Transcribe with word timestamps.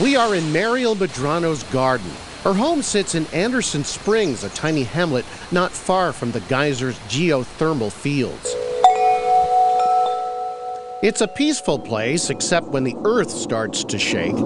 We 0.00 0.16
are 0.16 0.34
in 0.34 0.50
Mariel 0.50 0.96
Medrano's 0.96 1.62
garden. 1.64 2.10
Her 2.42 2.54
home 2.54 2.80
sits 2.80 3.14
in 3.14 3.26
Anderson 3.34 3.84
Springs, 3.84 4.44
a 4.44 4.48
tiny 4.48 4.82
hamlet 4.82 5.26
not 5.52 5.72
far 5.72 6.14
from 6.14 6.32
the 6.32 6.40
Geysers 6.40 6.98
geothermal 7.00 7.92
fields. 7.92 8.54
It's 11.02 11.20
a 11.20 11.28
peaceful 11.28 11.78
place, 11.78 12.30
except 12.30 12.68
when 12.68 12.84
the 12.84 12.96
earth 13.04 13.30
starts 13.30 13.84
to 13.84 13.98
shake. 13.98 14.36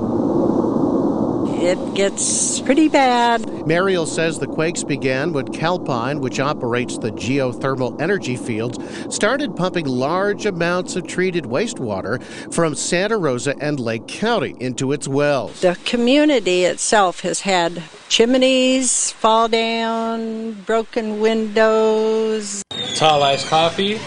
It 1.65 1.95
gets 1.95 2.61
pretty 2.61 2.89
bad. 2.89 3.67
Mariel 3.67 4.05
says 4.05 4.39
the 4.39 4.47
quakes 4.47 4.85
began 4.85 5.33
when 5.33 5.49
Calpine, 5.49 6.21
which 6.21 6.39
operates 6.39 6.99
the 6.99 7.11
geothermal 7.11 7.99
energy 8.03 8.37
fields, 8.37 8.79
started 9.09 9.57
pumping 9.57 9.87
large 9.87 10.45
amounts 10.45 10.95
of 10.95 11.07
treated 11.07 11.45
wastewater 11.45 12.23
from 12.53 12.75
Santa 12.75 13.17
Rosa 13.17 13.55
and 13.63 13.81
Lake 13.81 14.07
County 14.07 14.55
into 14.61 14.93
its 14.93 15.09
wells. 15.09 15.63
The 15.63 15.79
community 15.87 16.65
itself 16.65 17.21
has 17.21 17.41
had 17.41 17.83
chimneys 18.11 19.13
fall 19.13 19.49
down, 19.49 20.53
broken 20.67 21.19
windows. 21.19 22.63
Tall 22.95 23.23
iced 23.23 23.47
coffee. 23.47 23.99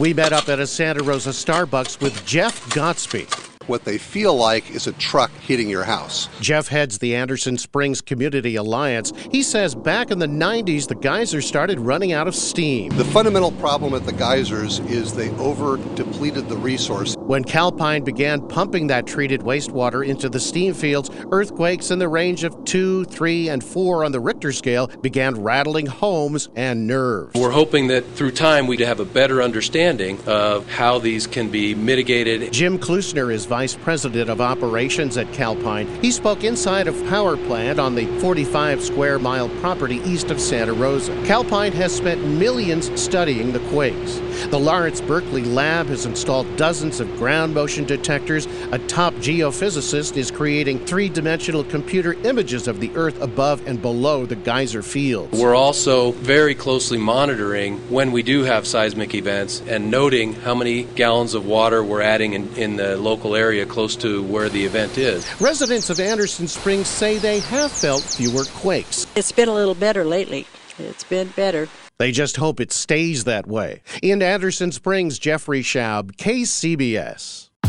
We 0.00 0.14
met 0.14 0.32
up 0.32 0.48
at 0.48 0.60
a 0.60 0.66
Santa 0.68 1.02
Rosa 1.02 1.30
Starbucks 1.30 2.00
with 2.00 2.24
Jeff 2.24 2.70
Gospe. 2.70 3.45
What 3.66 3.84
they 3.84 3.98
feel 3.98 4.36
like 4.36 4.70
is 4.70 4.86
a 4.86 4.92
truck 4.92 5.32
hitting 5.40 5.68
your 5.68 5.82
house. 5.82 6.28
Jeff 6.40 6.68
heads 6.68 6.98
the 6.98 7.16
Anderson 7.16 7.58
Springs 7.58 8.00
Community 8.00 8.54
Alliance. 8.54 9.12
He 9.32 9.42
says 9.42 9.74
back 9.74 10.12
in 10.12 10.20
the 10.20 10.28
90s, 10.28 10.86
the 10.86 10.94
Geysers 10.94 11.46
started 11.46 11.80
running 11.80 12.12
out 12.12 12.28
of 12.28 12.36
steam. 12.36 12.90
The 12.96 13.04
fundamental 13.04 13.50
problem 13.52 13.94
at 13.94 14.06
the 14.06 14.12
Geysers 14.12 14.78
is 14.80 15.14
they 15.14 15.30
over 15.30 15.78
depleted 15.96 16.48
the 16.48 16.56
resource. 16.56 17.16
When 17.18 17.42
Calpine 17.42 18.04
began 18.04 18.46
pumping 18.46 18.86
that 18.86 19.06
treated 19.06 19.40
wastewater 19.40 20.06
into 20.06 20.28
the 20.28 20.38
steam 20.38 20.72
fields, 20.72 21.10
earthquakes 21.32 21.90
in 21.90 21.98
the 21.98 22.08
range 22.08 22.44
of 22.44 22.64
2, 22.66 23.06
3, 23.06 23.48
and 23.48 23.64
4 23.64 24.04
on 24.04 24.12
the 24.12 24.20
Richter 24.20 24.52
scale 24.52 24.86
began 24.86 25.34
rattling 25.42 25.86
homes 25.86 26.48
and 26.54 26.86
nerves. 26.86 27.34
We're 27.34 27.50
hoping 27.50 27.88
that 27.88 28.06
through 28.14 28.30
time 28.32 28.68
we'd 28.68 28.78
have 28.78 29.00
a 29.00 29.04
better 29.04 29.42
understanding 29.42 30.20
of 30.26 30.70
how 30.70 31.00
these 31.00 31.26
can 31.26 31.50
be 31.50 31.74
mitigated. 31.74 32.52
Jim 32.52 32.78
Kluesener 32.78 33.32
is 33.32 33.44
vice 33.56 33.74
president 33.74 34.28
of 34.28 34.38
operations 34.38 35.16
at 35.16 35.32
Calpine. 35.32 35.86
He 36.02 36.10
spoke 36.10 36.44
inside 36.44 36.88
a 36.88 36.92
power 37.08 37.38
plant 37.38 37.78
on 37.78 37.94
the 37.94 38.04
45 38.20 38.82
square 38.82 39.18
mile 39.18 39.48
property 39.60 39.96
east 40.04 40.30
of 40.30 40.38
Santa 40.38 40.74
Rosa. 40.74 41.14
Calpine 41.24 41.72
has 41.72 41.96
spent 41.96 42.22
millions 42.22 42.90
studying 43.00 43.52
the 43.52 43.66
quakes. 43.70 44.20
The 44.50 44.58
Lawrence 44.58 45.00
Berkeley 45.00 45.42
lab 45.42 45.86
has 45.86 46.04
installed 46.04 46.54
dozens 46.58 47.00
of 47.00 47.08
ground 47.16 47.54
motion 47.54 47.86
detectors. 47.86 48.44
A 48.72 48.78
top 48.80 49.14
geophysicist 49.14 50.18
is 50.18 50.30
creating 50.30 50.84
three 50.84 51.08
dimensional 51.08 51.64
computer 51.64 52.12
images 52.24 52.68
of 52.68 52.78
the 52.78 52.90
Earth 52.94 53.18
above 53.22 53.66
and 53.66 53.80
below 53.80 54.26
the 54.26 54.36
geyser 54.36 54.82
fields. 54.82 55.32
We're 55.40 55.54
also 55.54 56.12
very 56.12 56.54
closely 56.54 56.98
monitoring 56.98 57.78
when 57.88 58.12
we 58.12 58.22
do 58.22 58.42
have 58.42 58.66
seismic 58.66 59.14
events 59.14 59.62
and 59.66 59.90
noting 59.90 60.34
how 60.34 60.54
many 60.54 60.82
gallons 60.82 61.32
of 61.32 61.46
water 61.46 61.82
we're 61.82 62.02
adding 62.02 62.34
in, 62.34 62.54
in 62.56 62.76
the 62.76 62.98
local 62.98 63.34
area 63.34 63.45
close 63.66 63.96
to 63.96 64.22
where 64.24 64.48
the 64.48 64.64
event 64.64 64.98
is. 64.98 65.24
Residents 65.40 65.90
of 65.90 66.00
Anderson 66.00 66.48
Springs 66.48 66.88
say 66.88 67.18
they 67.18 67.40
have 67.40 67.70
felt 67.70 68.02
fewer 68.02 68.44
quakes. 68.44 69.06
It's 69.14 69.32
been 69.32 69.48
a 69.48 69.54
little 69.54 69.74
better 69.74 70.04
lately. 70.04 70.46
It's 70.78 71.04
been 71.04 71.28
better. 71.28 71.68
They 71.98 72.12
just 72.12 72.36
hope 72.36 72.60
it 72.60 72.72
stays 72.72 73.24
that 73.24 73.46
way. 73.46 73.82
In 74.02 74.20
Anderson 74.20 74.72
Springs, 74.72 75.18
Jeffrey 75.18 75.62
Schaub, 75.62 76.16
KCBS. 76.16 77.45